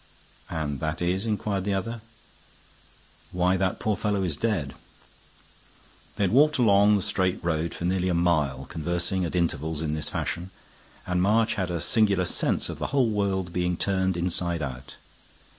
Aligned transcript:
"And 0.49 0.79
that 0.79 0.99
is?" 0.99 1.27
inquired 1.27 1.63
the 1.63 1.75
other. 1.75 2.01
"Why 3.31 3.55
that 3.55 3.79
poor 3.79 3.95
fellow 3.95 4.23
is 4.23 4.35
dead." 4.35 4.73
They 6.15 6.23
had 6.23 6.31
walked 6.31 6.57
along 6.57 6.95
the 6.95 7.03
straight 7.03 7.37
road 7.43 7.75
for 7.75 7.85
nearly 7.85 8.09
a 8.09 8.15
mile, 8.15 8.65
conversing 8.65 9.25
at 9.25 9.35
intervals 9.35 9.83
in 9.83 9.93
this 9.93 10.09
fashion; 10.09 10.49
and 11.05 11.21
March 11.21 11.53
had 11.53 11.69
a 11.69 11.79
singular 11.79 12.25
sense 12.25 12.67
of 12.67 12.79
the 12.79 12.87
whole 12.87 13.11
world 13.11 13.53
being 13.53 13.77
turned 13.77 14.17
inside 14.17 14.63
out. 14.63 14.95